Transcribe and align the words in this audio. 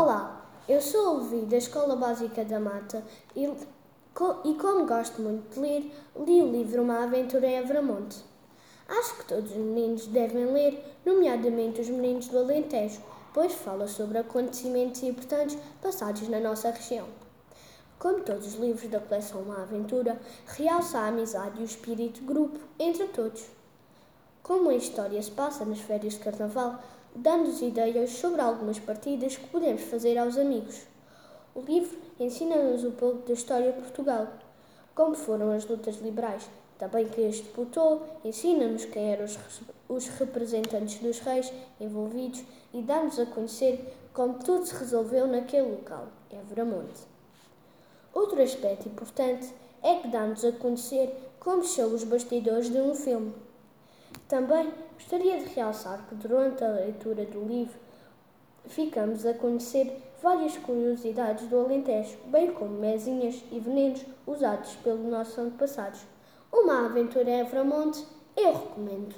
Olá, 0.00 0.48
eu 0.68 0.80
sou 0.80 1.16
o 1.16 1.18
Levi 1.18 1.46
da 1.46 1.56
Escola 1.56 1.96
Básica 1.96 2.44
da 2.44 2.60
Mata 2.60 3.02
e, 3.34 3.46
e 3.46 4.54
como 4.54 4.86
gosto 4.86 5.20
muito 5.20 5.52
de 5.52 5.58
ler, 5.58 5.92
li 6.16 6.40
o 6.40 6.52
livro 6.52 6.82
Uma 6.82 7.02
Aventura 7.02 7.48
em 7.48 7.58
Avramonte. 7.58 8.24
Acho 8.88 9.16
que 9.16 9.24
todos 9.24 9.50
os 9.50 9.56
meninos 9.56 10.06
devem 10.06 10.52
ler, 10.52 10.80
nomeadamente 11.04 11.80
os 11.80 11.88
meninos 11.88 12.28
do 12.28 12.38
Alentejo, 12.38 13.02
pois 13.34 13.52
fala 13.54 13.88
sobre 13.88 14.18
acontecimentos 14.18 15.02
importantes 15.02 15.58
passados 15.82 16.28
na 16.28 16.38
nossa 16.38 16.70
região. 16.70 17.08
Como 17.98 18.20
todos 18.20 18.46
os 18.46 18.54
livros 18.54 18.88
da 18.88 19.00
coleção 19.00 19.42
Uma 19.42 19.62
Aventura, 19.62 20.20
realça 20.46 21.00
a 21.00 21.08
amizade 21.08 21.58
e 21.58 21.62
o 21.62 21.66
espírito 21.66 22.20
de 22.20 22.24
grupo 22.24 22.60
entre 22.78 23.08
todos. 23.08 23.57
Como 24.48 24.70
a 24.70 24.74
história 24.74 25.22
se 25.22 25.30
passa 25.30 25.62
nas 25.66 25.78
férias 25.78 26.14
de 26.14 26.20
carnaval, 26.20 26.82
dando-nos 27.14 27.60
ideias 27.60 28.12
sobre 28.12 28.40
algumas 28.40 28.78
partidas 28.78 29.36
que 29.36 29.46
podemos 29.48 29.82
fazer 29.82 30.16
aos 30.16 30.38
amigos. 30.38 30.86
O 31.54 31.60
livro 31.60 31.98
ensina-nos 32.18 32.82
um 32.82 32.92
pouco 32.92 33.28
da 33.28 33.34
história 33.34 33.72
de 33.72 33.78
Portugal, 33.78 34.26
como 34.94 35.14
foram 35.14 35.52
as 35.52 35.66
lutas 35.66 35.96
liberais, 35.96 36.48
também 36.78 37.06
quem 37.08 37.26
as 37.28 37.34
disputou, 37.34 38.02
ensina-nos 38.24 38.86
quem 38.86 39.12
eram 39.12 39.26
os, 39.26 39.38
os 39.86 40.08
representantes 40.08 40.98
dos 40.98 41.18
reis 41.18 41.52
envolvidos 41.78 42.42
e 42.72 42.80
dá-nos 42.80 43.18
a 43.18 43.26
conhecer 43.26 43.94
como 44.14 44.38
tudo 44.38 44.64
se 44.64 44.74
resolveu 44.76 45.26
naquele 45.26 45.72
local, 45.72 46.08
em 46.32 46.42
Veramonte. 46.44 47.02
Outro 48.14 48.40
aspecto 48.40 48.88
importante 48.88 49.52
é 49.82 49.96
que 49.96 50.08
dá-nos 50.08 50.42
a 50.42 50.52
conhecer 50.52 51.14
como 51.38 51.62
são 51.66 51.94
os 51.94 52.02
bastidores 52.02 52.70
de 52.70 52.78
um 52.78 52.94
filme. 52.94 53.46
Também 54.26 54.72
gostaria 54.94 55.38
de 55.38 55.54
realçar 55.54 56.06
que 56.08 56.14
durante 56.14 56.62
a 56.62 56.68
leitura 56.68 57.24
do 57.24 57.44
livro 57.44 57.78
ficamos 58.66 59.24
a 59.24 59.34
conhecer 59.34 60.02
várias 60.22 60.56
curiosidades 60.58 61.46
do 61.48 61.58
Alentejo, 61.58 62.18
bem 62.26 62.52
como 62.52 62.78
mesinhas 62.78 63.42
e 63.50 63.58
venenos 63.58 64.04
usados 64.26 64.74
pelos 64.76 65.06
nossos 65.06 65.38
antepassados. 65.38 66.00
Uma 66.52 66.86
aventura 66.86 67.30
em 67.30 67.40
Evramonte 67.40 68.04
eu 68.36 68.52
recomendo. 68.52 69.14